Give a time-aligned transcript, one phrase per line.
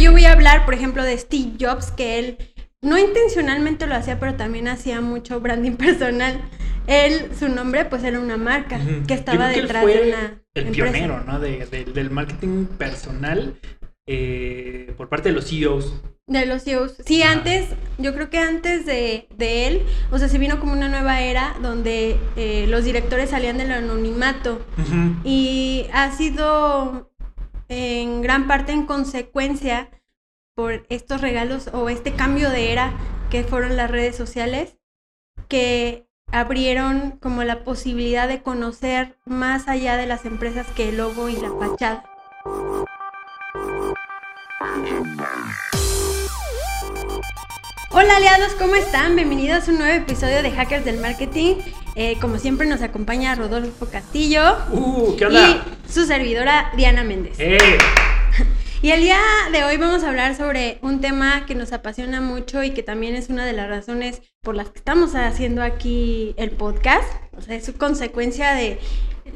[0.00, 2.38] yo voy a hablar, por ejemplo, de Steve Jobs, que él
[2.82, 6.40] no intencionalmente lo hacía, pero también hacía mucho branding personal.
[6.86, 10.42] Él, su nombre, pues era una marca que estaba que él detrás fue de una
[10.54, 10.92] El empresa.
[10.92, 11.38] pionero, ¿no?
[11.38, 13.54] De, de- del marketing personal
[14.06, 15.94] eh, por parte de los CEOs.
[16.26, 16.94] De los CEOs.
[17.04, 20.88] Sí, antes, yo creo que antes de, de él, o sea, se vino como una
[20.88, 24.64] nueva era donde eh, los directores salían del anonimato.
[25.24, 27.09] Y ha sido
[27.70, 29.88] en gran parte en consecuencia
[30.54, 32.92] por estos regalos o este cambio de era
[33.30, 34.76] que fueron las redes sociales
[35.48, 41.28] que abrieron como la posibilidad de conocer más allá de las empresas que el logo
[41.28, 42.04] y la fachada.
[47.92, 49.16] Hola aliados, ¿cómo están?
[49.16, 51.56] Bienvenidos a un nuevo episodio de Hackers del Marketing.
[51.96, 55.48] Eh, como siempre nos acompaña Rodolfo Castillo Uh, ¿qué onda?
[55.88, 57.36] y su servidora Diana Méndez.
[57.38, 57.58] ¡Eh!
[58.82, 59.18] Y el día
[59.52, 63.14] de hoy vamos a hablar sobre un tema que nos apasiona mucho y que también
[63.14, 67.04] es una de las razones por las que estamos haciendo aquí el podcast.
[67.36, 68.78] O sea, es su consecuencia de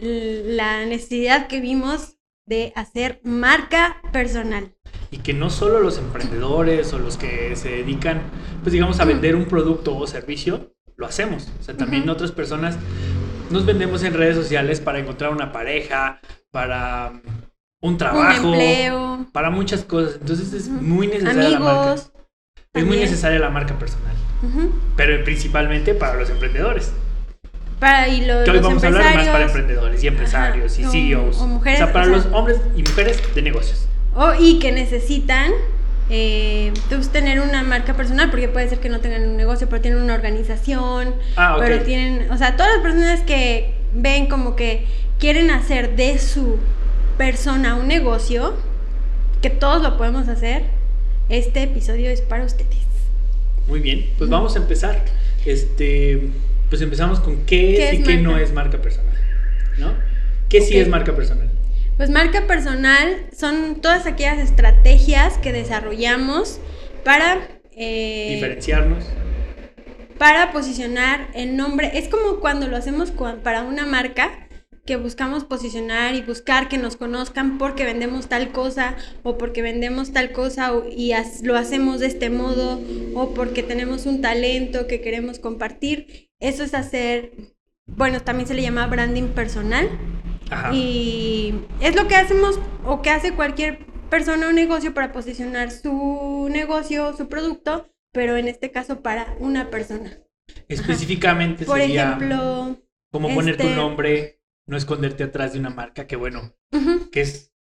[0.00, 2.13] la necesidad que vimos
[2.46, 4.72] de hacer marca personal.
[5.10, 8.22] Y que no solo los emprendedores o los que se dedican,
[8.62, 11.50] pues digamos, a vender un producto o servicio, lo hacemos.
[11.60, 12.78] O sea, también otras personas
[13.50, 17.12] nos vendemos en redes sociales para encontrar una pareja, para
[17.80, 20.16] un trabajo, Un empleo, para muchas cosas.
[20.20, 21.82] Entonces es muy necesaria la marca.
[21.82, 22.12] amigos.
[22.72, 23.00] Es muy también.
[23.00, 24.14] necesaria la marca personal.
[24.96, 26.92] Pero principalmente para los emprendedores.
[27.80, 30.82] Para, y lo- Que hoy los vamos a hablar más para emprendedores y empresarios Ajá.
[30.82, 31.38] y O- CEOs.
[31.40, 33.86] o mujeres, o sea, para o sea- los hombres y mujeres de negocios.
[34.14, 35.52] O, y que necesitan
[36.10, 39.80] eh, pues, tener una marca personal, porque puede ser que no tengan un negocio, pero
[39.80, 41.62] tienen una organización, Ah, ok.
[41.64, 44.86] pero tienen, o sea, todas las personas que ven como que
[45.18, 46.58] quieren hacer de su
[47.16, 48.54] persona un negocio,
[49.40, 50.64] que todos lo podemos hacer,
[51.30, 52.76] este episodio es para ustedes.
[53.66, 55.02] Muy bien, pues vamos a empezar.
[55.46, 56.28] Este,
[56.68, 59.14] pues empezamos con qué, ¿Qué es y qué no es marca personal,
[59.78, 59.94] ¿no?
[60.48, 61.50] ¿Qué sí es marca personal?
[61.96, 66.60] Pues marca personal son todas aquellas estrategias que desarrollamos
[67.04, 67.38] para...
[67.76, 69.04] eh, Diferenciarnos.
[70.18, 71.90] para posicionar el nombre.
[71.98, 73.12] Es como cuando lo hacemos
[73.42, 74.43] para una marca
[74.84, 80.12] que buscamos posicionar y buscar que nos conozcan porque vendemos tal cosa o porque vendemos
[80.12, 81.12] tal cosa y
[81.42, 82.80] lo hacemos de este modo
[83.14, 86.30] o porque tenemos un talento que queremos compartir.
[86.38, 87.32] Eso es hacer,
[87.86, 89.88] bueno, también se le llama branding personal
[90.50, 90.74] Ajá.
[90.74, 96.48] y es lo que hacemos o que hace cualquier persona o negocio para posicionar su
[96.50, 100.18] negocio, su producto, pero en este caso para una persona.
[100.68, 102.76] Específicamente Por sería ejemplo,
[103.10, 104.33] como poner tu este- nombre,
[104.66, 106.54] no esconderte atrás de una marca, que bueno,
[107.12, 107.52] que es,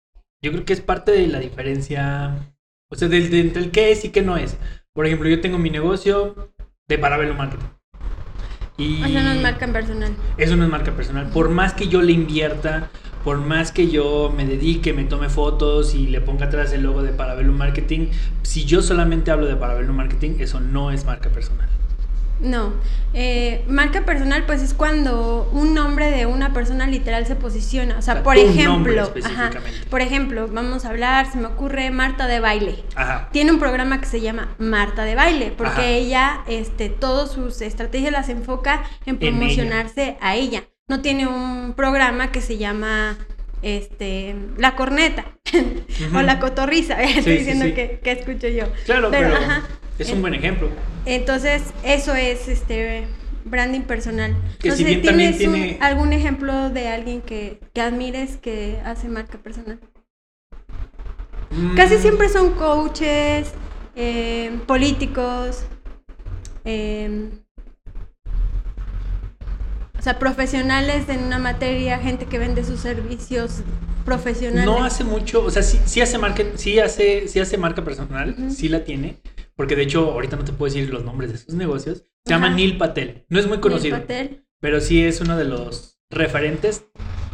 [0.42, 2.54] yo creo que es parte de la diferencia,
[2.90, 4.56] o sea, del, del, del qué es y qué no es.
[4.94, 6.52] Por ejemplo, yo tengo mi negocio
[6.88, 7.66] de Parabelo Marketing.
[8.78, 10.14] Y o sea, no es marca personal.
[10.36, 11.28] Eso no es marca personal.
[11.30, 12.90] Por más que yo le invierta,
[13.24, 17.02] por más que yo me dedique, me tome fotos y le ponga atrás el logo
[17.02, 18.08] de Parabellum Marketing,
[18.42, 21.68] si yo solamente hablo de Parabellum Marketing, eso no es marca personal.
[22.42, 22.72] No.
[23.14, 27.98] Eh, marca personal, pues es cuando un nombre de una persona literal se posiciona.
[27.98, 29.50] O sea, O sea, por ejemplo, ajá,
[29.90, 32.82] por ejemplo, vamos a hablar, se me ocurre Marta de baile.
[32.96, 33.28] Ajá.
[33.32, 35.86] Tiene un programa que se llama Marta de baile, porque Ajá.
[35.86, 39.30] ella, este, todas sus estrategias las enfoca en En ella.
[39.30, 40.64] promocionarse a ella.
[40.88, 43.16] No tiene un programa que se llama
[43.62, 45.24] este la corneta
[46.14, 47.00] o la cotorriza.
[47.02, 47.72] Estoy sí, diciendo sí.
[47.72, 48.64] Que, que escucho yo.
[48.84, 49.62] Claro, Pero, pero, ajá.
[49.98, 50.68] Es un buen ejemplo.
[51.06, 53.06] Entonces, eso es este
[53.44, 54.34] branding personal.
[54.60, 57.80] Que no si sé, bien también ¿tienes un- tiene- algún ejemplo de alguien que, que
[57.80, 59.78] admires que hace marca personal?
[61.76, 63.52] Casi Mm, siempre son coaches,
[63.96, 65.64] eh, políticos,
[66.64, 67.30] eh,
[69.98, 73.62] o sea, profesionales en una materia, gente que vende sus servicios
[74.04, 74.66] profesionales.
[74.66, 78.34] No hace mucho, o sea, sí, sí hace marca, sí hace, sí hace marca personal,
[78.50, 79.16] sí la tiene,
[79.56, 81.98] porque de hecho ahorita no te puedo decir los nombres de sus negocios.
[82.26, 82.42] Se Ajá.
[82.44, 83.24] llama Neil Patel.
[83.28, 83.98] No es muy Neil conocido.
[83.98, 84.44] Patel.
[84.60, 86.84] pero sí es uno de los referentes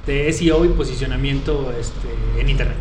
[0.06, 2.08] de SEO y posicionamiento este,
[2.40, 2.76] en Internet.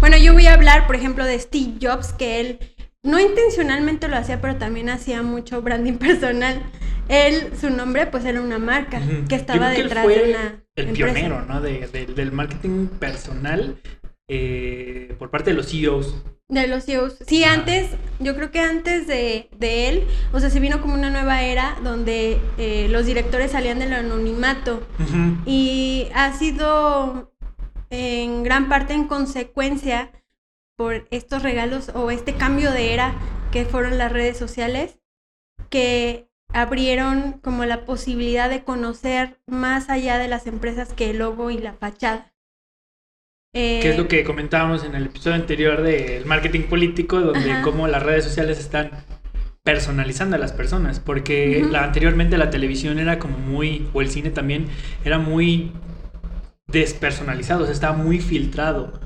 [0.00, 2.58] Bueno, yo voy a hablar, por ejemplo, de Steve Jobs, que él
[3.02, 6.62] no intencionalmente lo hacía, pero también hacía mucho branding personal.
[7.08, 10.14] Él, su nombre, pues era una marca que Yo estaba creo que él detrás fue
[10.18, 11.14] de una El empresa.
[11.14, 11.60] pionero, ¿no?
[11.60, 13.76] De, de- del marketing personal
[14.28, 16.14] eh, por parte de los CEOs.
[16.48, 17.16] De los CEOs.
[17.26, 17.90] Sí, antes,
[18.20, 21.76] yo creo que antes de, de él, o sea, se vino como una nueva era
[21.82, 24.82] donde eh, los directores salían del anonimato.
[25.44, 27.34] Y ha sido
[27.90, 30.10] en gran parte en consecuencia
[30.76, 33.14] por estos regalos o este cambio de era
[33.50, 35.00] que fueron las redes sociales,
[35.68, 41.50] que abrieron como la posibilidad de conocer más allá de las empresas que el logo
[41.50, 42.32] y la fachada.
[43.52, 47.62] Que es lo que comentábamos en el episodio anterior del marketing político, donde Ajá.
[47.62, 48.90] cómo las redes sociales están
[49.62, 54.30] personalizando a las personas, porque la, anteriormente la televisión era como muy, o el cine
[54.30, 54.66] también,
[55.04, 55.72] era muy
[56.68, 58.98] despersonalizado, o sea, estaba muy filtrado,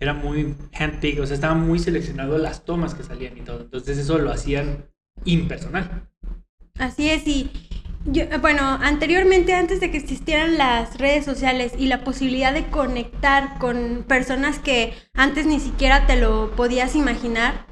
[0.00, 3.98] era muy handpicked, o sea, estaba muy seleccionado las tomas que salían y todo, entonces
[3.98, 4.86] eso lo hacían
[5.24, 6.08] impersonal.
[6.78, 7.50] Así es, y
[8.06, 13.58] yo, bueno, anteriormente, antes de que existieran las redes sociales y la posibilidad de conectar
[13.58, 17.66] con personas que antes ni siquiera te lo podías imaginar,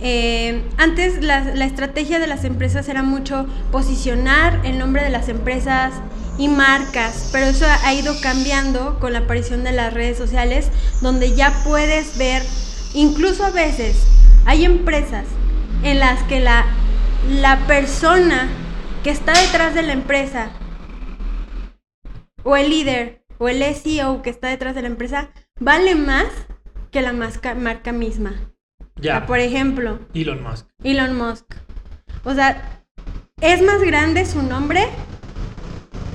[0.00, 5.28] eh, antes la, la estrategia de las empresas era mucho posicionar el nombre de las
[5.28, 5.92] empresas
[6.38, 10.70] y marcas, pero eso ha ido cambiando con la aparición de las redes sociales,
[11.00, 12.42] donde ya puedes ver,
[12.92, 14.06] incluso a veces
[14.44, 15.24] hay empresas
[15.82, 16.66] en las que la,
[17.28, 18.48] la persona
[19.06, 20.50] que está detrás de la empresa,
[22.42, 25.30] o el líder, o el SEO que está detrás de la empresa,
[25.60, 26.26] vale más
[26.90, 28.34] que la marca misma.
[28.80, 30.66] O Ya, sea, por ejemplo, Elon Musk.
[30.82, 31.54] Elon Musk.
[32.24, 32.82] O sea,
[33.40, 34.88] es más grande su nombre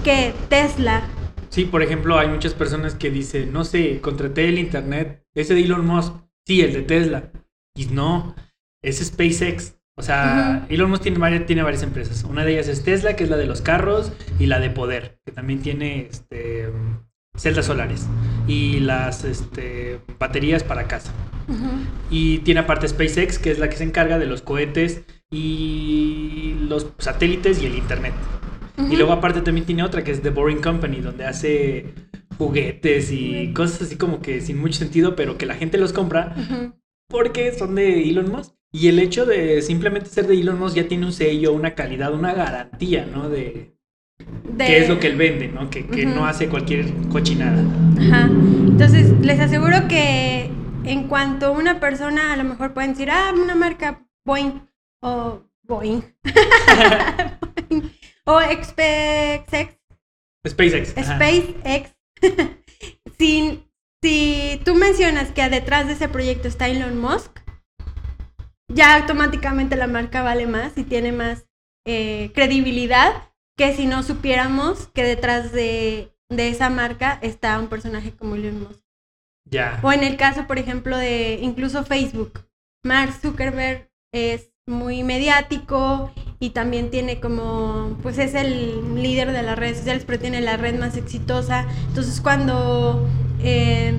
[0.04, 1.02] que Tesla.
[1.48, 5.62] Sí, por ejemplo, hay muchas personas que dicen, no sé, contraté el internet, ese de
[5.64, 6.14] Elon Musk,
[6.46, 7.32] sí, el de Tesla.
[7.74, 8.36] Y no,
[8.84, 9.78] es SpaceX.
[10.02, 12.24] O sea, Elon Musk tiene varias, tiene varias empresas.
[12.24, 15.20] Una de ellas es Tesla, que es la de los carros, y la de poder,
[15.24, 16.72] que también tiene este,
[17.38, 18.08] celdas solares
[18.48, 21.14] y las este, baterías para casa.
[22.10, 26.88] Y tiene aparte SpaceX, que es la que se encarga de los cohetes y los
[26.98, 28.14] satélites y el internet.
[28.90, 31.94] Y luego aparte también tiene otra que es The Boring Company, donde hace
[32.40, 36.36] juguetes y cosas así como que sin mucho sentido, pero que la gente los compra
[37.08, 38.56] porque son de Elon Musk.
[38.74, 42.14] Y el hecho de simplemente ser de Elon Musk ya tiene un sello, una calidad,
[42.14, 43.28] una garantía, ¿no?
[43.30, 43.76] De,
[44.46, 45.70] De- qué es lo que él vende, ¿no?
[45.70, 47.64] Que, que no hace cualquier cochinada.
[48.00, 48.30] Ajá.
[48.32, 50.50] Entonces, les aseguro que
[50.86, 54.62] en cuanto una persona a lo mejor pueden decir, ah, una marca Boeing
[55.02, 56.02] o Boeing
[58.26, 59.78] o SpaceX,
[60.48, 60.90] SpaceX.
[60.92, 61.92] SpaceX,
[63.20, 63.64] si,
[64.02, 67.41] si tú mencionas que detrás de ese proyecto está Elon Musk,
[68.74, 71.46] ya automáticamente la marca vale más y tiene más
[71.86, 78.12] eh, credibilidad que si no supiéramos que detrás de, de esa marca está un personaje
[78.12, 78.84] como Elon Musk.
[79.50, 79.80] Ya.
[79.84, 82.46] O en el caso, por ejemplo, de incluso Facebook.
[82.84, 89.58] Mark Zuckerberg es muy mediático y también tiene como, pues es el líder de las
[89.58, 91.68] redes sociales, pero tiene la red más exitosa.
[91.88, 93.08] Entonces cuando
[93.44, 93.96] eh,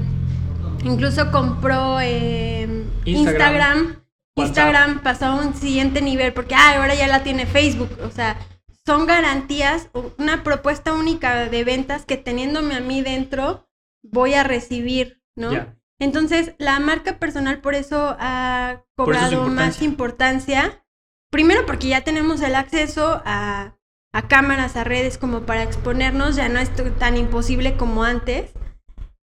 [0.84, 4.01] incluso compró eh, Instagram, Instagram,
[4.36, 7.90] Instagram, pasó a un siguiente nivel porque ah, ahora ya la tiene Facebook.
[8.02, 8.38] O sea,
[8.86, 13.68] son garantías, una propuesta única de ventas que teniéndome a mí dentro
[14.02, 15.52] voy a recibir, ¿no?
[16.00, 20.84] Entonces, la marca personal por eso ha eso cobrado más importancia.
[21.30, 23.76] Primero porque ya tenemos el acceso a,
[24.12, 28.50] a cámaras, a redes como para exponernos, ya no es tan imposible como antes.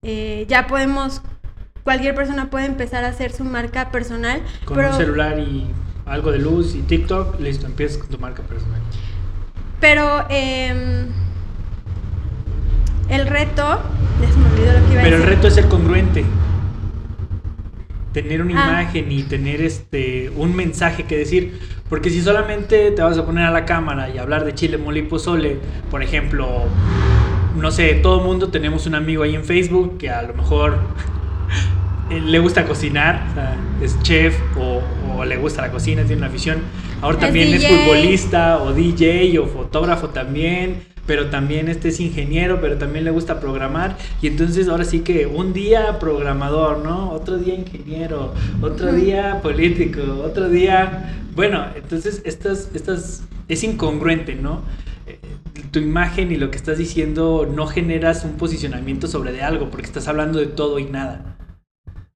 [0.05, 1.23] Eh, ya podemos,
[1.89, 5.65] cualquier persona puede empezar a hacer su marca personal, Con pero, un celular y
[6.05, 8.79] algo de luz y TikTok, listo, empiezas con tu marca personal.
[9.81, 11.07] pero em,
[13.09, 13.81] el reto,
[14.21, 16.27] ya se me olvidó lo que iba a Pero el reto es ser congruente.
[18.13, 18.83] Tener una Ah.
[18.83, 21.59] imagen y tener este un mensaje que decir.
[21.89, 24.99] Porque si solamente te vas a poner a la cámara y hablar de chile, mole
[24.99, 25.59] y pozole,
[25.91, 26.65] por ejemplo,
[27.57, 30.77] no sé, todo mundo tenemos un amigo ahí en Facebook que a lo mejor
[32.09, 36.29] le gusta cocinar, o sea, es chef o, o le gusta la cocina, tiene una
[36.29, 36.71] afición.
[37.01, 42.61] Ahora Es también es, futbolista o DJ o fotógrafo también, pero también este es ingeniero,
[42.61, 43.99] pero también le gusta programar.
[44.21, 47.11] Y entonces ahora sí que un día programador, ¿no?
[47.13, 51.15] Otro día ingeniero, otro día político, otro día...
[51.35, 54.65] Bueno, entonces estas, estas es incongruente, ¿no?
[55.07, 55.21] Eh,
[55.71, 59.87] Tu imagen y lo que estás diciendo no generas un posicionamiento sobre de algo, porque
[59.87, 61.38] estás hablando de todo y nada.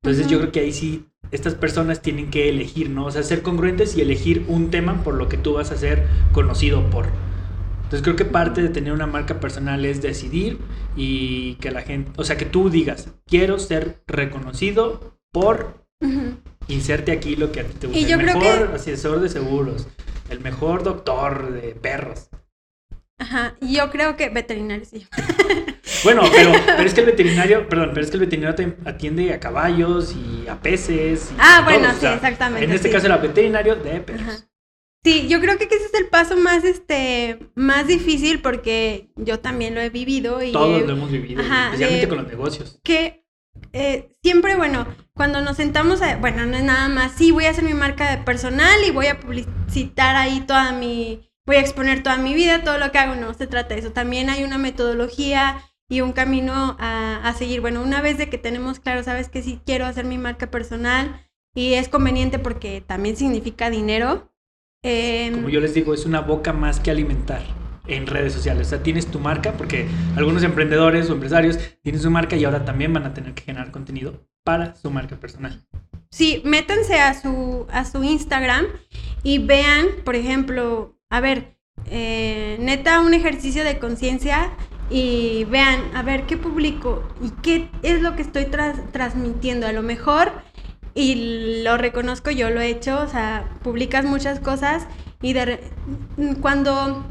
[0.05, 0.41] Entonces yo Ujú.
[0.49, 3.07] creo que ahí sí estas personas tienen que elegir, ¿no?
[3.07, 6.07] O sea, ser congruentes y elegir un tema por lo que tú vas a ser
[6.33, 7.07] conocido por.
[7.85, 10.59] Entonces creo que parte de tener una marca personal es decidir
[10.97, 16.37] y que la gente, o sea, que tú digas, quiero ser reconocido por Ujú.
[16.69, 18.01] inserte aquí lo que a ti te gusta.
[18.01, 19.87] Y yo el creo mejor que- asesor de seguros,
[20.31, 22.29] el mejor doctor de perros.
[23.19, 25.07] Ajá, yo creo que veterinario sí.
[26.05, 29.33] Bueno, pero, pero es que el veterinario, perdón, pero es que el veterinario te atiende
[29.33, 31.31] a caballos y a peces.
[31.33, 32.95] y Ah, a bueno, o sí, sea, exactamente, En este sí.
[32.95, 34.23] caso era veterinario de perros.
[34.29, 34.37] Ajá.
[35.05, 39.75] Sí, yo creo que ese es el paso más, este, más difícil porque yo también
[39.75, 42.81] lo he vivido y Todos he- lo hemos vivido, Ajá, especialmente de- con los negocios.
[42.85, 43.25] que
[43.73, 47.51] eh, siempre, bueno, cuando nos sentamos, a- bueno, no es nada más, sí, voy a
[47.51, 52.03] hacer mi marca de personal y voy a publicitar ahí toda mi, voy a exponer
[52.03, 53.91] toda mi vida, todo lo que hago, no se trata de eso.
[53.93, 57.61] También hay una metodología y un camino a, a seguir.
[57.61, 61.21] Bueno, una vez de que tenemos claro, sabes que sí quiero hacer mi marca personal
[61.55, 64.33] y es conveniente porque también significa dinero.
[64.83, 67.43] em, Como yo les digo, es una boca más que alimentar
[67.87, 68.69] en redes sociales.
[68.69, 72.65] O sea, tienes tu marca, porque algunos emprendedores o empresarios tienen su marca y ahora
[72.65, 75.61] también van a tener que generar contenido para su marca personal.
[76.11, 78.65] Sí, métanse a su, a su Instagram
[79.23, 84.53] y vean, por ejemplo, a ver, eh, neta, un ejercicio de conciencia
[84.93, 87.03] y vean, a ver, ¿qué publico?
[87.23, 89.67] ¿Y qué es lo que estoy tras- transmitiendo?
[89.67, 90.33] A lo mejor,
[90.95, 94.87] y lo reconozco, yo lo he hecho, o sea, publicas muchas cosas
[95.23, 95.59] y de
[96.41, 97.05] cuando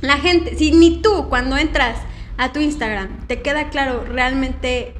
[0.00, 1.98] la gente, si ni tú cuando entras
[2.36, 4.94] a tu Instagram te queda claro realmente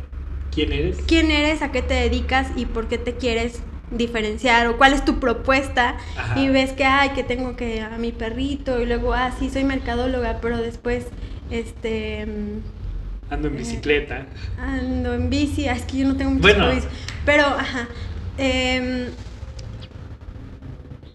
[0.52, 0.96] ¿Quién eres?
[1.06, 3.60] quién eres, a qué te dedicas y por qué te quieres
[3.92, 6.38] diferenciar o cuál es tu propuesta Ajá.
[6.40, 9.62] y ves que ay que tengo que a mi perrito y luego ah sí soy
[9.64, 11.06] mercadóloga pero después
[11.50, 14.26] este mm, Ando en bicicleta.
[14.58, 16.66] ando en bici ah, es que yo no tengo muchos Bueno.
[16.66, 16.84] hobbies
[17.24, 17.88] pero ajá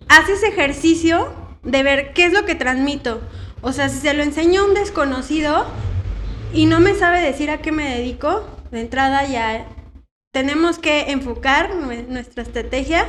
[0.09, 3.21] haz ese ejercicio de ver qué es lo que transmito
[3.61, 5.65] o sea si se lo enseño a un desconocido
[6.53, 9.65] y no me sabe decir a qué me dedico, de entrada ya
[10.31, 13.07] tenemos que enfocar nue- nuestra estrategia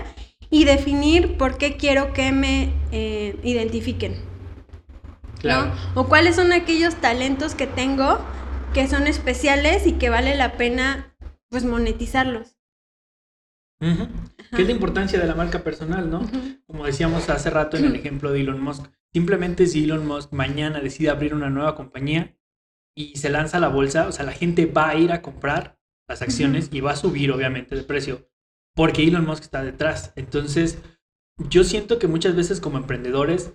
[0.49, 4.15] y definir por qué quiero que me eh, identifiquen.
[5.45, 5.51] ¿No?
[5.51, 5.73] Claro.
[5.95, 8.19] O cuáles son aquellos talentos que tengo
[8.73, 11.17] que son especiales y que vale la pena
[11.49, 12.57] pues monetizarlos.
[13.81, 14.09] Ujú.
[14.55, 16.29] ¿Qué es la importancia de la marca personal, no?
[16.67, 18.87] Como decíamos hace rato en el ejemplo de Elon Musk.
[19.13, 22.37] Simplemente si Elon Musk mañana decide abrir una nueva compañía
[22.97, 25.79] y se lanza a la bolsa, o sea, la gente va a ir a comprar
[26.09, 28.29] las acciones y va a subir obviamente de precio
[28.75, 30.13] porque Elon Musk está detrás.
[30.17, 30.79] Entonces,
[31.49, 33.55] yo siento que muchas veces como emprendedores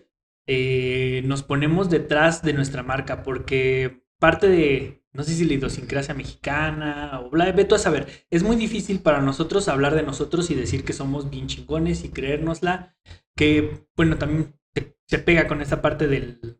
[0.51, 6.15] eh, nos ponemos detrás de nuestra marca porque parte de, no sé si la idiosincrasia
[6.15, 10.49] mexicana o bla, ve tú a saber, es muy difícil para nosotros hablar de nosotros
[10.49, 12.95] y decir que somos bien chingones y creérnosla,
[13.35, 16.59] que bueno, también se, se pega con esa parte del,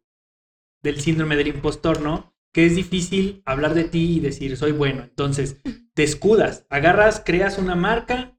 [0.84, 2.36] del síndrome del impostor, ¿no?
[2.53, 5.01] Que es difícil hablar de ti y decir soy bueno.
[5.01, 5.62] Entonces,
[5.96, 8.38] te escudas, agarras, creas una marca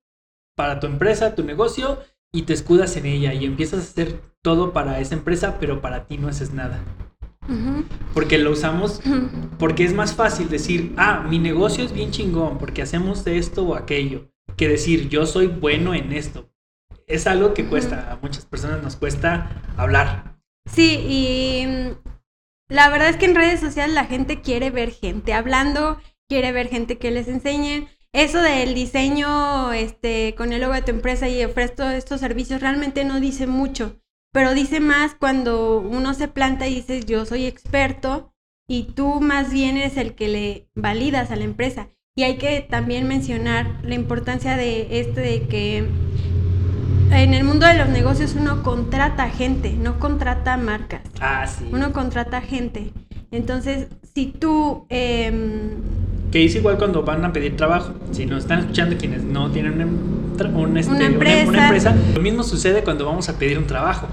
[0.55, 1.99] para tu empresa, tu negocio
[2.33, 6.07] y te escudas en ella y empiezas a hacer todo para esa empresa, pero para
[6.07, 6.81] ti no haces nada.
[8.15, 9.01] Porque lo usamos
[9.59, 13.75] porque es más fácil decir, ah, mi negocio es bien chingón porque hacemos esto o
[13.75, 16.49] aquello, que decir, yo soy bueno en esto.
[17.07, 20.39] Es algo que cuesta, a muchas personas nos cuesta hablar.
[20.67, 22.11] Sí, y mm,
[22.69, 26.69] la verdad es que en redes sociales la gente quiere ver gente hablando, quiere ver
[26.69, 27.89] gente que les enseñen.
[28.13, 33.05] Eso del diseño este, con el logo de tu empresa y ofrezco estos servicios realmente
[33.05, 34.01] no dice mucho,
[34.33, 38.35] pero dice más cuando uno se planta y dices yo soy experto
[38.69, 41.89] y tú más bien eres el que le validas a la empresa.
[42.17, 47.75] Y hay que también mencionar la importancia de este de que en el mundo de
[47.75, 51.03] los negocios uno contrata gente, no contrata marcas.
[51.21, 51.69] Ah, sí.
[51.73, 52.93] Uno contrata gente.
[53.31, 54.87] Entonces, si tú...
[54.89, 56.00] em,
[56.31, 57.93] Que es igual cuando van a pedir trabajo.
[58.13, 61.49] Si nos están escuchando quienes no tienen un em- tra- un, este, Una una- empresa.
[61.49, 64.09] una empresa, lo mismo sucede cuando vamos a pedir un trabajo,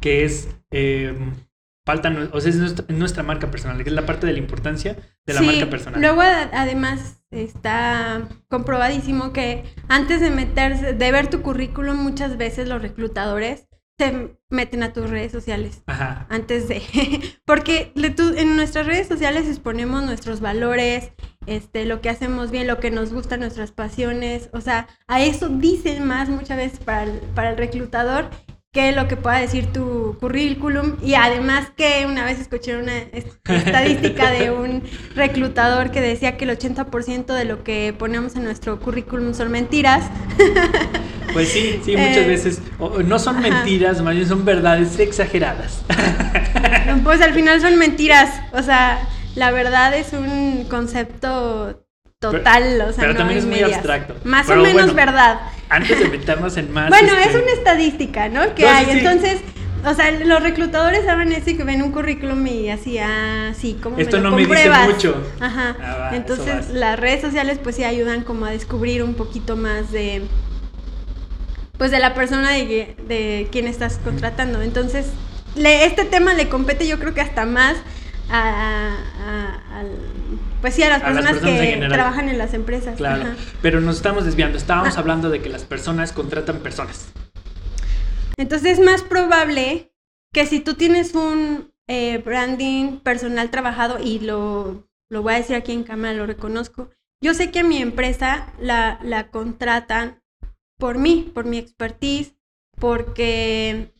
[0.00, 0.48] que es...
[0.70, 1.14] eh,
[1.84, 4.38] falta, nu- o sea, es nuestra, nuestra marca personal, que es la parte de la
[4.38, 6.00] importancia de la sí, marca personal.
[6.00, 12.80] Luego, además, está comprobadísimo que antes de meterse, de ver tu currículum, muchas veces los
[12.80, 13.66] reclutadores
[13.98, 15.82] se meten a tus redes sociales.
[15.86, 16.26] Ajá.
[16.28, 16.82] antes de
[17.44, 21.12] porque en nuestras redes sociales exponemos nuestros valores
[21.46, 25.48] este lo que hacemos bien lo que nos gusta nuestras pasiones o sea a eso
[25.48, 28.30] dicen más muchas veces para el, para el reclutador
[28.72, 33.28] que lo que pueda decir tu currículum y además que una vez escuché una est-
[33.50, 34.82] estadística de un
[35.14, 40.04] reclutador que decía que el 80% de lo que ponemos en nuestro currículum son mentiras
[41.34, 42.62] Pues sí, sí, muchas Eh, veces.
[42.78, 43.48] o- o no son ajá.
[43.48, 45.82] mentiras, más bien son verdades exageradas.
[47.04, 48.28] Pues al final son mentiras.
[48.52, 51.84] O sea, la verdad es un concepto
[52.18, 52.82] total.
[52.82, 54.14] o sea, pero no también es muy abstracto.
[54.24, 55.40] Más Pero o menos bueno, verdad.
[55.72, 56.88] Antes de meternos en más.
[56.88, 58.54] Bueno, este, es una estadística, ¿no?
[58.54, 58.84] Que No, hay.
[58.84, 58.90] sí.
[58.92, 59.40] Entonces,
[59.84, 63.78] o sea, los reclutadores saben eso y que ven un currículum y así, ah, sí,
[63.82, 65.16] como Esto me lo no me dice mucho.
[65.40, 65.76] Ajá.
[65.80, 69.90] Ah, va, Entonces, las redes sociales pues sí ayudan como a descubrir un poquito más
[69.90, 70.22] de
[71.78, 74.62] pues de la persona de, de quien estás contratando.
[74.62, 75.06] Entonces,
[75.56, 77.76] le- este tema le compete yo creo que hasta más
[78.30, 78.94] a,
[79.26, 79.98] a- al-
[80.62, 82.96] pues sí, a las A las personas, que trabajan en las empresas.
[82.96, 83.34] Claro, Ajá.
[83.60, 84.56] pero nos estamos desviando.
[84.56, 85.00] Estábamos Ah.
[85.00, 87.12] hablando de que las personas contratan personas.
[88.38, 89.92] Entonces es más probable
[90.32, 95.56] que si tú tienes un eh, branding personal trabajado, y lo, lo voy a decir
[95.56, 96.88] aquí en cámara, lo reconozco,
[97.22, 100.22] yo sé que a mi empresa la, la contratan
[100.78, 102.34] por mí, por mi expertise,
[102.78, 103.92] porque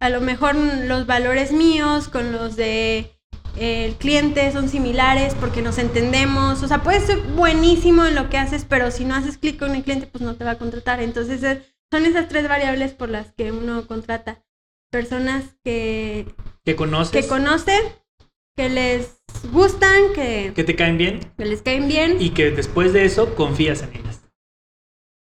[0.00, 3.16] a lo mejor los valores míos con los de
[3.56, 6.62] el cliente son similares porque nos entendemos.
[6.62, 9.74] O sea, puedes ser buenísimo en lo que haces, pero si no haces clic con
[9.74, 11.00] el cliente, pues no te va a contratar.
[11.00, 11.40] Entonces,
[11.92, 14.42] son esas tres variables por las que uno contrata.
[14.90, 16.26] Personas que,
[16.64, 17.80] Que conoces, que conocen,
[18.56, 19.20] que les
[19.52, 22.16] gustan, que, que te caen bien que les caen bien.
[22.20, 24.20] y que después de eso confías en ellas.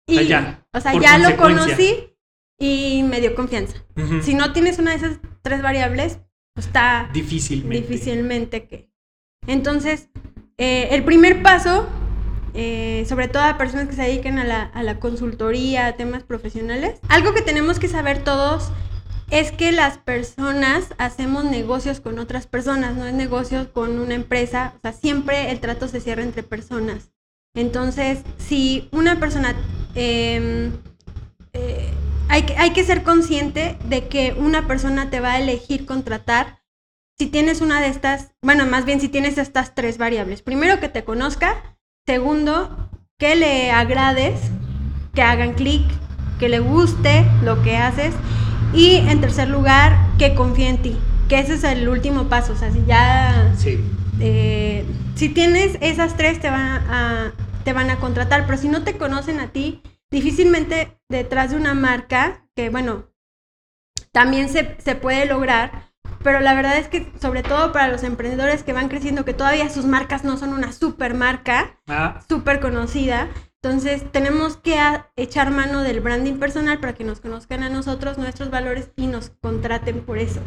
[0.08, 2.14] o sea, y- ya, o sea, ya lo conocí
[2.60, 3.82] y me dio confianza.
[4.22, 6.18] Si no tienes una de esas tres variables,
[6.56, 7.88] está Difícilmente.
[7.88, 8.88] difícilmente que.
[9.46, 10.08] Entonces,
[10.58, 11.88] eh, el primer paso,
[12.54, 16.22] eh, sobre todo a personas que se dediquen a la, a la consultoría, a temas
[16.22, 18.70] profesionales, algo que tenemos que saber todos
[19.30, 24.74] es que las personas hacemos negocios con otras personas, no es negocios con una empresa,
[24.76, 27.10] o sea, siempre el trato se cierra entre personas.
[27.54, 29.54] Entonces, si una persona...
[29.94, 30.70] em, eh,
[32.32, 36.62] hay, que, hay que ser consciente de que una persona te va a elegir contratar
[37.18, 40.40] si tienes una de estas, bueno, más bien si tienes estas tres variables.
[40.40, 41.76] Primero, que te conozca.
[42.06, 44.40] Segundo, que le agrades,
[45.14, 45.84] que hagan clic,
[46.40, 48.14] que le guste lo que haces.
[48.72, 50.96] Y en tercer lugar, que confíe en ti.
[51.28, 52.54] Que ese es el último paso.
[52.54, 53.78] O sea, si ya Sí.
[54.20, 58.82] eh, si tienes esas tres te van a, te van a contratar, pero si no
[58.82, 63.08] te conocen a ti, difícilmente detrás de una marca, que bueno,
[64.12, 65.90] también se, se puede lograr,
[66.22, 69.68] pero la verdad es que sobre todo para los emprendedores que van creciendo, que todavía
[69.70, 73.28] sus marcas no son una super marca, Ah, súper conocida.
[73.62, 74.76] Entonces tenemos que
[75.16, 79.30] echar mano del branding personal para que nos conozcan a nosotros, nuestros valores y nos
[79.40, 80.40] contraten por eso,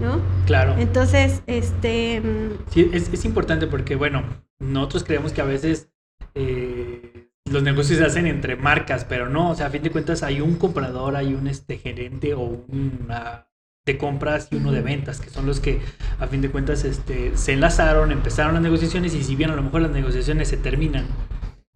[0.00, 0.20] ¿no?
[0.46, 0.74] claro.
[0.76, 4.24] Entonces, este, mm, Sí, es, es importante porque, bueno,
[4.58, 5.90] nosotros creemos que a veces
[6.34, 7.19] eh,
[7.50, 10.40] los negocios se hacen entre marcas, pero no, o sea, a fin de cuentas hay
[10.40, 13.46] un comprador, hay un este, gerente o una
[13.84, 15.80] de compras y uno de ventas, que son los que
[16.18, 19.62] a fin de cuentas este, se enlazaron, empezaron las negociaciones y si bien a lo
[19.62, 21.06] mejor las negociaciones se terminan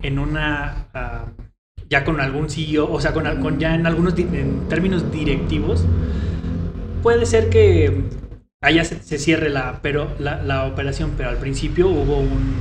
[0.01, 0.89] en una...
[0.95, 1.27] ah,
[1.91, 5.85] ya con algún CEO, o sea, con, ya en algunos en términos directivos,
[7.03, 8.05] puede ser que
[8.63, 12.57] allá se, se cierre la, pero, la, la operación, pero al principio hubo un,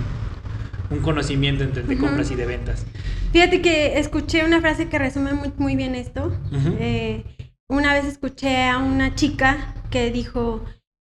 [0.93, 2.85] un conocimiento entre de compras y de ventas.
[3.31, 6.31] Fíjate que escuché una frase que resume muy, muy bien esto.
[6.79, 7.23] Eh,
[7.69, 10.63] una vez escuché a una chica que dijo,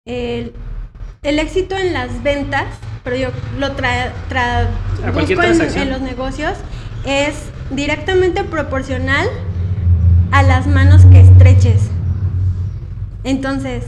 [0.05, 0.53] el,
[1.23, 2.65] el éxito en las ventas,
[3.03, 4.67] pero yo lo tra tra-
[5.13, 6.53] busco en, en los negocios,
[7.05, 7.35] es
[7.71, 9.27] directamente proporcional
[10.31, 11.89] a las manos que estreches.
[13.23, 13.85] Entonces,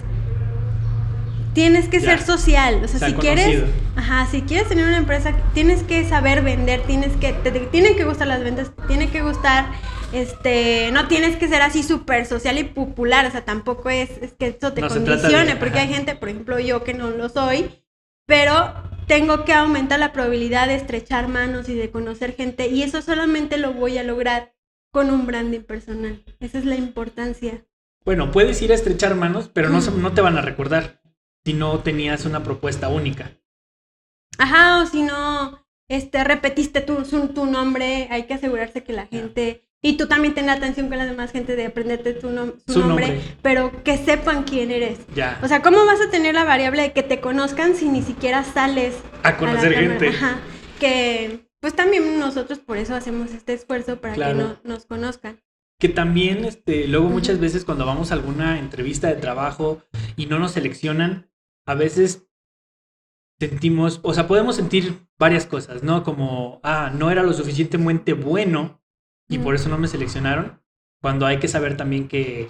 [1.54, 2.18] tienes que Ya.
[2.18, 2.82] ser social.
[2.84, 3.64] O sea, si quieres,
[3.96, 7.96] ajá, si quieres tener una empresa, tienes que saber vender, tienes que, te, te tienen
[7.96, 9.66] que gustar las ventas, te tiene que gustar,
[10.12, 14.34] este, no tienes que ser así súper social y popular, o sea, tampoco es, es
[14.34, 15.88] que eso te No condicione, de- porque ajá.
[15.88, 17.70] hay gente, por ejemplo, yo que no lo soy,
[18.26, 18.74] pero
[19.08, 23.58] tengo que aumentar la probabilidad de estrechar manos y de conocer gente, y eso solamente
[23.58, 24.54] lo voy a lograr
[24.92, 26.24] con un branding personal.
[26.40, 27.64] Esa es la importancia.
[28.06, 30.02] Bueno, puedes ir a estrechar manos, pero no, Mm.
[30.02, 31.00] no te van a recordar
[31.46, 33.32] si no tenías una propuesta única.
[34.38, 39.06] Ajá, o si no, este, repetiste tu, su- tu nombre, hay que asegurarse que la
[39.08, 43.08] gente, y tú también ten atención con la demás gente de aprenderte tu, nom- nombre,
[43.08, 43.22] nombre.
[43.42, 45.00] pero que sepan quién eres.
[45.14, 45.40] Ya.
[45.44, 48.44] O sea, ¿cómo vas a tener la variable de que te conozcan si ni siquiera
[48.44, 50.08] sales a conocer gente.
[50.08, 50.40] Ajá,
[50.80, 54.38] que pues también nosotros por eso hacemos este esfuerzo para Claro.
[54.38, 55.42] que no, nos conozcan.
[55.80, 59.82] Que también, este, luego muchas veces cuando vamos a alguna entrevista de trabajo
[60.16, 61.30] y no nos seleccionan,
[61.66, 62.28] a veces
[63.40, 66.04] sentimos, o sea, podemos sentir varias cosas, ¿no?
[66.04, 68.82] Como, ah, no era lo suficientemente bueno
[69.30, 69.56] y por Mm.
[69.56, 70.62] eso no me seleccionaron.
[71.02, 72.50] Cuando hay que saber también que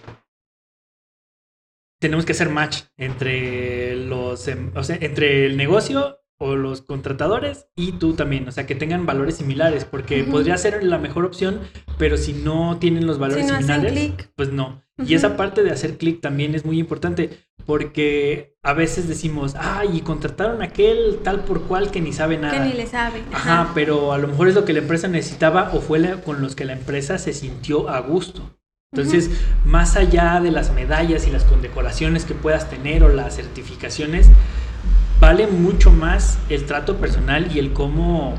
[1.99, 7.67] tenemos que hacer match entre los, em, o sea, entre el negocio o los contratadores
[7.75, 11.61] y tú también, o sea, que tengan valores similares, porque podría ser la mejor opción,
[11.97, 14.82] pero si no tienen los valores Si no similares, pues no.
[14.97, 19.89] Y esa parte de hacer clic también es muy importante porque a veces decimos, ay,
[19.93, 22.53] y contrataron a aquel tal por cual que ni sabe nada.
[22.53, 23.23] Que ni le sabe.
[23.31, 26.55] Ajá, pero a lo mejor es lo que la empresa necesitaba o fue con los
[26.55, 28.57] que la empresa se sintió a gusto.
[28.91, 29.31] Entonces,
[29.65, 34.29] más allá de las medallas y las condecoraciones que puedas tener o las certificaciones,
[35.19, 38.35] vale mucho más el trato personal y el cómo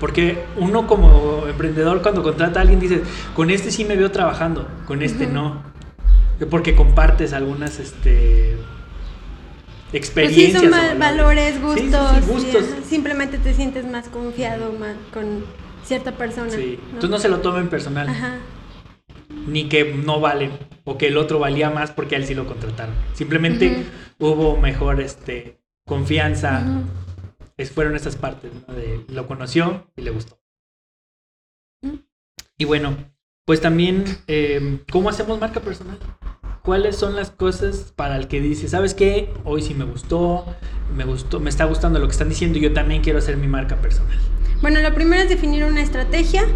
[0.00, 3.02] porque uno como emprendedor cuando contrata a alguien dice,
[3.34, 5.62] con este sí me veo trabajando, con este no.
[6.50, 8.56] Porque compartes algunas este,
[9.92, 10.62] experiencias.
[10.62, 12.26] Pues sí, son valores, gustos.
[12.26, 12.64] gustos.
[12.88, 15.44] simplemente te sientes más confiado más con
[15.84, 16.50] cierta persona.
[16.50, 16.78] Sí.
[16.86, 18.08] Entonces no se lo tomen personal.
[18.08, 18.38] Ajá.
[19.46, 20.50] Ni que no vale
[20.84, 22.94] o que el otro valía más porque a él sí lo contrataron.
[23.14, 23.84] Simplemente
[24.18, 26.62] hubo mejor este, confianza
[27.56, 28.74] es, fueron estas partes, ¿no?
[28.74, 30.38] De lo conoció y le gustó.
[32.56, 32.96] Y bueno,
[33.44, 35.98] pues también, em, ¿cómo hacemos marca personal?
[36.62, 39.28] ¿Cuáles son las cosas para el que dice, sabes qué?
[39.44, 40.46] Hoy sí me gustó,
[40.96, 43.48] me gustó, me está gustando lo que están diciendo y yo también quiero hacer mi
[43.48, 44.16] marca personal.
[44.62, 46.46] Bueno, lo primero es definir una estrategia.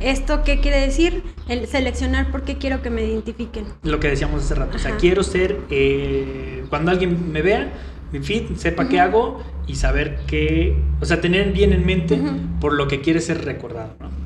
[0.00, 1.22] ¿Esto qué quiere decir?
[1.48, 3.66] El seleccionar por qué quiero que me identifiquen.
[3.84, 4.76] Lo que decíamos hace rato.
[4.76, 7.72] O sea, quiero ser, eh, cuando alguien me vea,
[8.12, 12.20] mi feed, sepa qué hago y saber qué, o sea, tener bien en mente
[12.60, 14.22] por lo que quiere ser recordado, ¿no?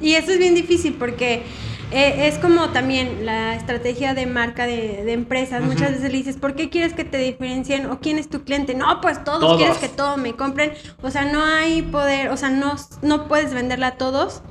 [0.00, 1.42] Y eso es bien difícil porque
[1.90, 5.62] eh, es como también la estrategia de marca de, empresas.
[5.62, 7.86] Muchas veces le dices, ¿por qué quieres que te diferencien?
[7.86, 8.74] ¿O quién es tu cliente?
[8.74, 10.72] No, pues todos, quieres que todos me compren.
[11.02, 14.42] O sea, no hay poder, o sea, no, no puedes venderla a todos.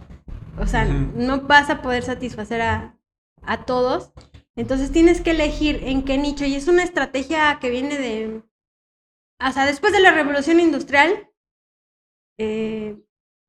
[0.59, 2.95] O sea, no vas a poder satisfacer a,
[3.43, 4.11] a todos.
[4.55, 6.45] Entonces tienes que elegir en qué nicho.
[6.45, 8.41] Y es una estrategia que viene de,
[9.39, 11.29] o sea, después de la revolución industrial,
[12.39, 12.97] eh,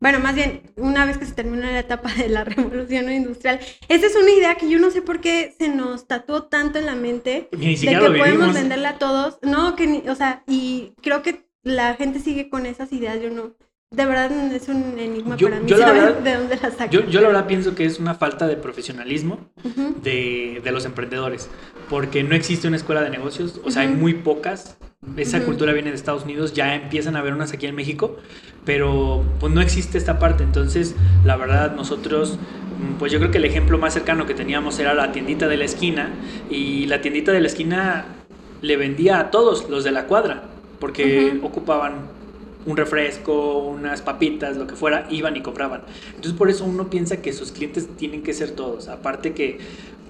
[0.00, 4.06] bueno, más bien, una vez que se termina la etapa de la revolución industrial, esa
[4.06, 6.94] es una idea que yo no sé por qué se nos tatuó tanto en la
[6.94, 9.38] mente de que podemos venderla a todos.
[9.42, 13.54] No, que o sea, y creo que la gente sigue con esas ideas, yo no.
[13.90, 16.90] De verdad es un enigma para mí saber de dónde la sacan.
[16.90, 19.50] Yo, la verdad pienso que es una falta de profesionalismo
[20.02, 21.48] de, de, los emprendedores,
[21.88, 24.76] porque no existe una escuela de negocios, o sea, hay muy pocas
[25.16, 28.16] esa cultura viene de Estados Unidos, ya empiezan a haber unas aquí en México,
[28.64, 30.44] pero pues no existe esta parte.
[30.44, 30.94] Entonces,
[31.24, 32.38] la verdad, nosotros,
[32.98, 35.64] pues yo creo que el ejemplo más cercano que teníamos era la tiendita de la
[35.64, 36.10] esquina,
[36.50, 38.06] y la tiendita de la esquina
[38.60, 40.44] le vendía a todos los de la cuadra,
[40.80, 42.18] porque ocupaban
[42.66, 45.82] un refresco, unas papitas, lo que fuera, iban y compraban.
[46.08, 48.88] Entonces por eso uno piensa que sus clientes tienen que ser todos.
[48.88, 49.58] Aparte que,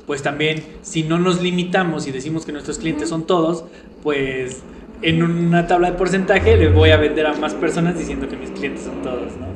[0.07, 3.65] pues también, si no nos limitamos y decimos que nuestros clientes son todos,
[4.03, 4.63] pues
[5.03, 8.51] en una tabla de porcentaje le voy a vender a más personas diciendo que mis
[8.51, 9.49] clientes son todos, ¿no?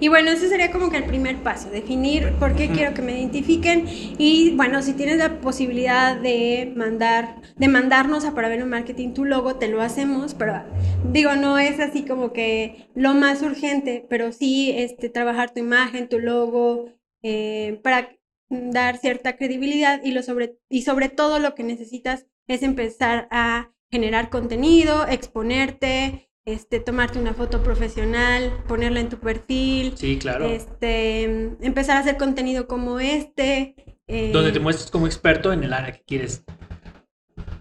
[0.00, 3.16] Y bueno, ese sería como que el primer paso, definir por qué quiero que me
[3.16, 3.84] identifiquen
[4.18, 9.14] y bueno, si tienes la posibilidad de mandar, de mandarnos a para ver un marketing
[9.14, 10.64] tu logo, te lo hacemos, pero
[11.12, 16.08] digo, no es así como que lo más urgente, pero sí este, trabajar tu imagen,
[16.08, 16.86] tu logo,
[17.22, 18.10] eh, para
[18.50, 23.71] dar cierta credibilidad y, lo sobre, y sobre todo lo que necesitas es empezar a
[23.92, 29.92] generar contenido, exponerte, este, tomarte una foto profesional, ponerla en tu perfil.
[29.96, 30.46] Sí, claro.
[30.46, 31.24] Este,
[31.60, 33.76] empezar a hacer contenido como este.
[34.08, 36.42] Eh, Donde te muestres como experto en el área que quieres.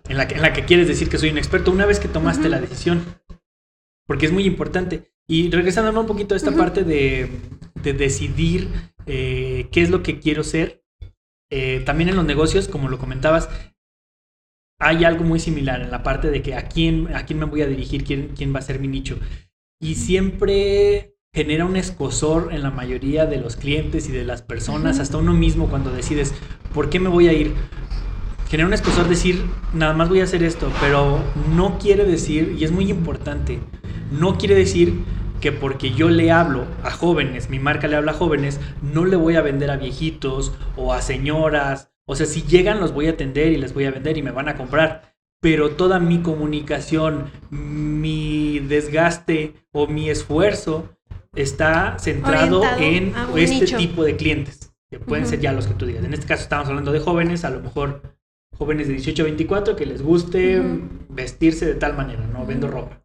[0.08, 2.08] En la que, en la que quieres decir que soy un experto una vez que
[2.08, 3.04] tomaste la decisión.
[4.08, 5.14] Porque es muy importante.
[5.28, 7.30] Y regresando un poquito a esta parte de,
[7.76, 8.70] de decidir
[9.06, 10.84] eh, qué es lo que quiero ser.
[11.50, 13.50] Eh, también en los negocios, como lo comentabas,
[14.82, 17.62] hay algo muy similar en la parte de que a quién, a quién me voy
[17.62, 19.20] a dirigir, quién, quién va a ser mi nicho.
[19.80, 24.98] Y siempre genera un escosor en la mayoría de los clientes y de las personas,
[24.98, 26.34] hasta uno mismo cuando decides,
[26.74, 27.54] ¿por qué me voy a ir?
[28.50, 31.24] Genera un escosor decir, nada más voy a hacer esto, pero
[31.56, 33.60] no quiere decir, y es muy importante,
[34.12, 35.04] no quiere decir
[35.42, 39.16] que porque yo le hablo a jóvenes, mi marca le habla a jóvenes, no le
[39.16, 43.12] voy a vender a viejitos o a señoras o sea, si llegan los voy a
[43.12, 45.14] atender y les voy a vender y me van a comprar.
[45.42, 50.96] Pero toda mi comunicación, mi desgaste o mi esfuerzo
[51.34, 56.04] está centrado en este tipo de clientes, que pueden ser ya los que tú digas.
[56.04, 58.02] En este caso estamos hablando de jóvenes, a lo mejor
[58.56, 60.62] jóvenes de 18 a 24 que les guste
[61.10, 63.02] vestirse de tal manera, no vendo ropa.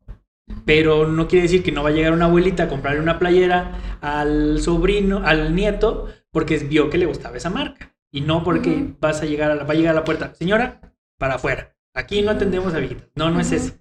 [0.65, 3.99] Pero no quiere decir que no va a llegar una abuelita a comprarle una playera
[4.01, 7.96] al sobrino, al nieto, porque vio que le gustaba esa marca.
[8.17, 10.81] Y no porque vas a llegar a la, va a llegar a la puerta, señora,
[11.19, 11.77] para afuera.
[11.95, 13.11] Aquí no atendemos a viejitas.
[13.15, 13.75] No, no es eso.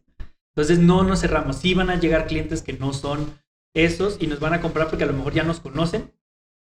[0.54, 1.56] Entonces no nos cerramos.
[1.56, 3.40] Sí van a llegar clientes que no son
[3.74, 6.12] esos y nos van a comprar porque a lo mejor ya nos conocen,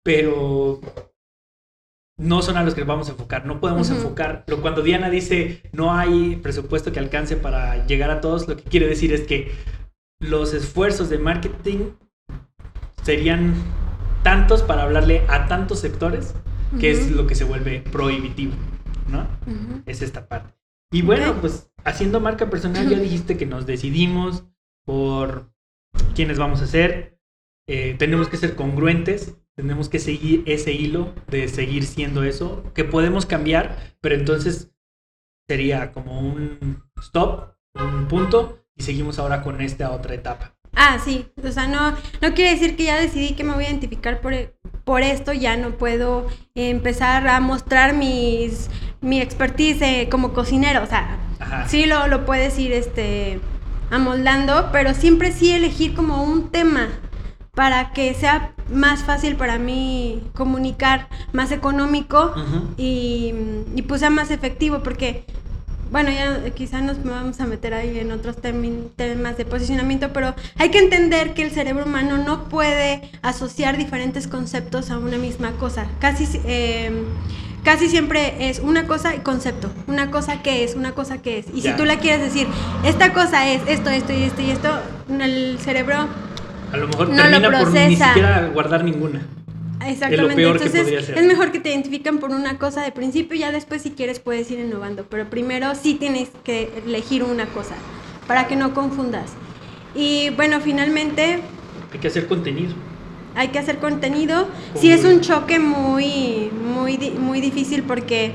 [0.03, 0.81] pero
[2.17, 3.45] no son a los que vamos a enfocar.
[3.45, 4.45] No podemos enfocar.
[4.47, 8.63] Lo, cuando Diana dice no hay presupuesto que alcance para llegar a todos, lo que
[8.63, 9.53] quiere decir es que
[10.21, 11.91] los esfuerzos de marketing
[13.03, 13.53] serían
[14.23, 16.35] tantos para hablarle a tantos sectores
[16.81, 18.53] que es lo que se vuelve prohibitivo,
[19.09, 19.27] ¿no?
[19.87, 20.55] Es esta parte.
[20.91, 24.45] Y bueno, pues haciendo marca personal ya dijiste que nos decidimos
[24.85, 25.53] por
[26.15, 27.19] quiénes vamos a ser.
[27.67, 32.85] Eh, tenemos que ser congruentes, tenemos que seguir ese hilo de seguir siendo eso, que
[32.85, 34.73] podemos cambiar, pero entonces
[35.47, 40.55] sería como un stop, un punto, y seguimos ahora con esta otra etapa.
[40.75, 41.91] Ah, sí, o sea, no,
[42.23, 44.33] no quiere decir que ya decidí que me voy a identificar por,
[44.89, 48.71] por esto, ya no puedo empezar a mostrar mis,
[49.03, 51.19] mi expertise eh, como cocinero, o sea,
[51.67, 53.39] sí lo, lo puedes ir este,
[53.91, 56.89] amoldando, pero siempre sí elegir como un tema
[57.55, 62.33] para que sea más fácil para mí comunicar, más económico
[62.79, 63.35] y,
[63.77, 65.27] y pues sea más efectivo, porque
[65.91, 70.71] bueno, ya quizá nos vamos a meter ahí en otros temas de posicionamiento, pero hay
[70.71, 75.87] que entender que el cerebro humano no puede asociar diferentes conceptos a una misma cosa.
[76.01, 77.05] Casi, em,
[77.65, 79.71] casi siempre es una cosa y concepto.
[79.87, 81.47] Una cosa que es, una cosa que es.
[81.55, 82.47] Y si tú la quieres decir,
[82.85, 84.69] esta cosa es esto, esto y esto y esto,
[85.09, 86.09] el cerebro
[86.73, 89.23] a lo mejor no termina lo por ni siquiera guardar ninguna.
[89.89, 90.43] Exactamente.
[90.43, 93.91] Entonces, es mejor que te identifiquen por una cosa de principio y ya después si
[93.91, 97.75] quieres puedes ir innovando, pero primero sí tienes que elegir una cosa
[98.27, 99.33] para que no confundas.
[99.95, 101.41] Y bueno, finalmente...
[101.93, 102.75] Hay que hacer contenido.
[103.35, 104.49] Hay que hacer contenido.
[104.75, 108.33] Sí es un choque muy, muy, muy difícil porque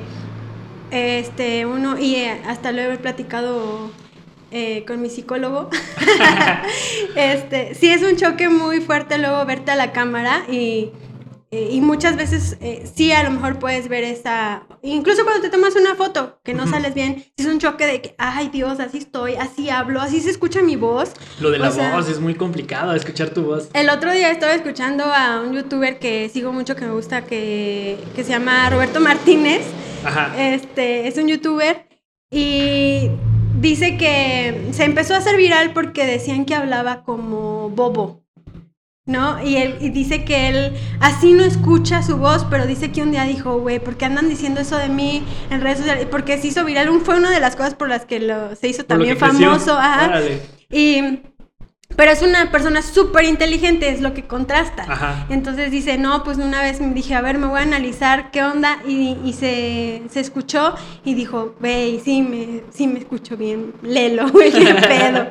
[0.92, 3.92] este uno, y eh, hasta lo he platicado
[4.52, 5.70] eh, con mi psicólogo.
[7.16, 10.92] este, sí es un choque muy fuerte luego verte a la cámara y
[11.54, 15.52] eh, y muchas veces eh, sí, a lo mejor puedes ver esa, incluso cuando te
[15.52, 18.98] tomas una foto que no sales bien, es un choque de que, ay Dios, así
[18.98, 21.12] estoy, así hablo, así se escucha mi voz.
[21.40, 23.70] Lo de la voz es muy complicado, escuchar tu voz.
[23.76, 28.00] El otro día estaba escuchando a un youtuber que sigo mucho, que me gusta, que,
[28.16, 29.62] que se llama Roberto Martínez.
[30.04, 30.34] Ajá.
[30.36, 31.88] Este, es un youtuber
[32.32, 33.12] y
[33.60, 38.23] dice que se empezó a hacer viral porque decían que hablaba como bobo.
[39.06, 39.44] ¿No?
[39.44, 43.24] Y él dice que él así no escucha su voz, pero dice que un día
[43.24, 46.08] dijo, güey, ¿por qué andan diciendo eso de mí en redes sociales?
[46.10, 48.86] Porque se hizo viral, fue una de las cosas por las que lo, se hizo
[48.86, 49.74] también famoso.
[49.78, 50.22] Ajá.
[50.70, 51.20] Y
[51.96, 55.26] pero es una persona súper inteligente, es lo que contrasta.
[55.30, 58.44] Entonces dice, no, pues una vez me dije, a ver, me voy a analizar qué
[58.44, 58.80] onda.
[58.88, 64.30] Y, y se, se, escuchó y dijo, ve, sí me, sí me escucho bien, lelo,
[64.32, 65.28] güey, qué pedo.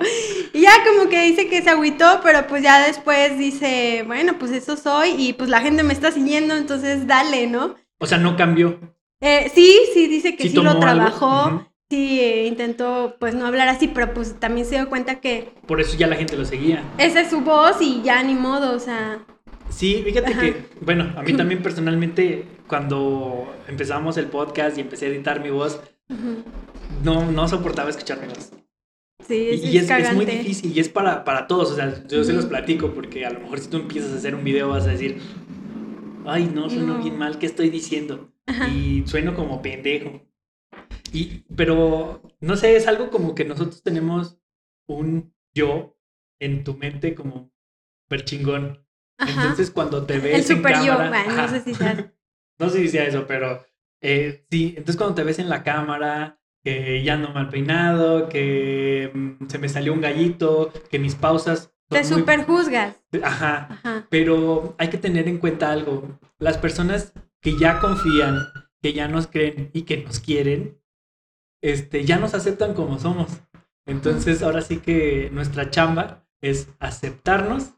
[0.52, 4.52] y ya como que dice que se agüitó, pero pues ya después dice, bueno, pues
[4.52, 7.74] eso soy y pues la gente me está siguiendo, entonces dale, ¿no?
[7.98, 8.78] O sea, no cambió.
[9.20, 13.86] Eh, sí, sí, dice que sí, lo trabajó sí eh, intentó pues no hablar así,
[13.86, 15.52] pero pues también se dio cuenta que...
[15.66, 16.82] Por eso ya la gente lo seguía.
[16.96, 19.22] Esa es su voz y ya ni modo, o sea...
[19.68, 25.08] Sí, fíjate que, bueno, a mí también personalmente, cuando empezamos el podcast y empecé a
[25.10, 25.82] editar mi voz,
[27.04, 28.52] no, no soportaba escuchar mi voz.
[29.28, 32.24] Sí, es, y, es, es, muy difícil y es para, para todos, o sea, yo
[32.24, 34.86] se los platico porque a lo mejor si tú empiezas a hacer un video vas
[34.86, 35.18] a decir,
[36.24, 38.32] ay, no, sueno bien mal, ¿qué estoy diciendo?
[38.74, 40.22] Y sueno como pendejo.
[41.12, 44.38] Y, pero, no sé, es algo como que nosotros tenemos
[44.88, 45.96] un yo
[46.40, 47.52] en tu mente como
[48.04, 48.86] super chingón.
[49.18, 52.12] Entonces, cuando te ves El super yo, no sé si sea.
[52.58, 53.64] no sé si sea eso, pero
[54.00, 59.10] eh, sí, entonces cuando te ves en la cámara, que ya no mal peinado, que
[59.12, 61.72] mm, se me salió un gallito, que mis pausas...
[61.88, 62.96] Te super juzgas.
[63.22, 63.68] Ajá.
[63.70, 64.06] Ajá.
[64.08, 66.18] Pero hay que tener en cuenta algo.
[66.38, 68.46] Las personas que ya confían,
[68.80, 70.81] que ya nos creen y que nos quieren,
[71.62, 73.28] este, ya nos aceptan como somos.
[73.86, 77.70] Entonces, ahora sí que nuestra chamba es aceptarnos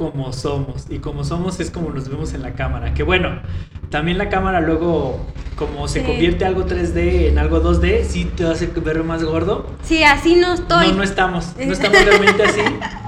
[0.00, 0.86] como somos.
[0.88, 2.94] Y como somos es como nos vemos en la cámara.
[2.94, 3.42] Que bueno,
[3.90, 5.20] también la cámara luego,
[5.56, 9.66] como se convierte algo 3D en algo 2D, sí te hace ver más gordo.
[9.82, 10.88] Sí, así no estoy.
[10.88, 11.54] No, no estamos.
[11.56, 12.62] No estamos realmente así.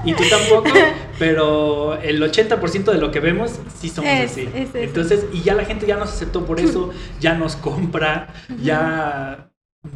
[0.05, 0.69] Y tú tampoco.
[1.17, 4.47] Pero el 80% de lo que vemos sí somos así.
[4.53, 9.49] Entonces, y ya la gente ya nos aceptó por eso, ya nos compra, ya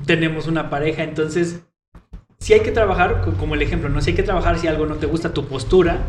[0.06, 1.62] tenemos una pareja, entonces
[2.39, 4.95] si hay que trabajar, como el ejemplo, no si hay que trabajar si algo no
[4.95, 6.00] te gusta tu postura,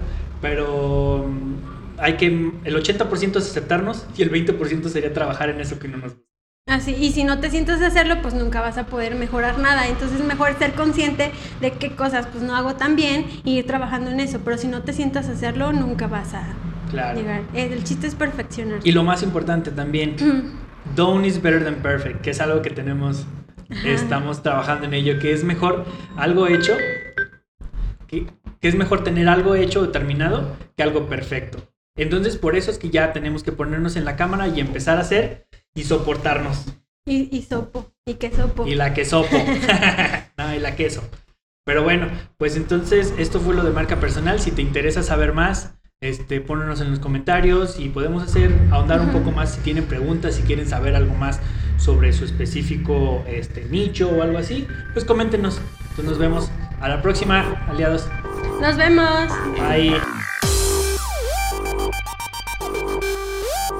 [0.42, 5.78] pero mm, hay que, el 80% es aceptarnos y el 20% sería trabajar en eso
[5.78, 6.28] que no nos gusta.
[6.68, 9.88] Así, y si no te sientes a hacerlo, pues nunca vas a poder mejorar nada.
[9.88, 13.66] Entonces es mejor ser consciente de qué cosas pues no hago tan bien y ir
[13.66, 14.40] trabajando en eso.
[14.44, 16.46] Pero si no te sientas a hacerlo, nunca vas a,
[16.90, 17.18] Claro.
[17.18, 17.42] llegar.
[17.54, 18.80] El chiste es perfeccionar.
[18.84, 20.16] Y lo más importante también,
[20.94, 23.26] done is better than perfect, que es algo que tenemos.
[23.84, 25.84] Estamos trabajando en ello, que es mejor
[26.16, 26.74] algo hecho,
[28.06, 28.26] que,
[28.60, 31.72] que es mejor tener algo hecho o terminado que algo perfecto.
[31.96, 35.02] Entonces, por eso es que ya tenemos que ponernos en la cámara y empezar a
[35.02, 36.66] hacer y soportarnos.
[37.06, 37.92] Y, y sopo.
[38.06, 38.66] Y que sopo.
[38.66, 39.36] Y la quesopo.
[40.38, 41.02] no, y la queso.
[41.64, 44.40] Pero bueno, pues entonces esto fue lo de marca personal.
[44.40, 49.10] Si te interesa saber más, este, pónganos en los comentarios y podemos hacer, ahondar un
[49.10, 51.40] poco más si tienen preguntas, si quieren saber algo más
[51.78, 55.60] sobre su específico este, nicho o algo así, pues coméntenos.
[55.90, 58.06] Entonces nos vemos a la próxima, aliados.
[58.60, 59.30] Nos vemos.
[59.58, 59.96] Bye.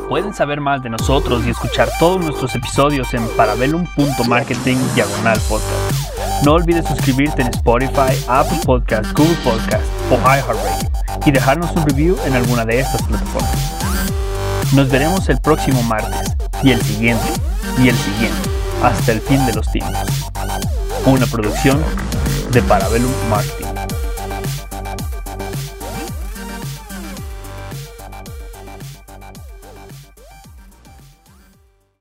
[0.08, 6.08] Pueden saber más de nosotros y escuchar todos nuestros episodios en parabellum.marketing diagonal podcast.
[6.44, 10.88] No olvides suscribirte en Spotify, Apple Podcast, Google Podcast o iHeartRadio
[11.26, 14.72] y dejarnos un review en alguna de estas plataformas.
[14.72, 17.26] Nos veremos el próximo martes y el siguiente
[17.82, 18.48] y el siguiente
[18.82, 20.08] hasta el fin de los tiempos.
[21.06, 21.82] Una producción
[22.52, 23.57] de Parabellum Marketing.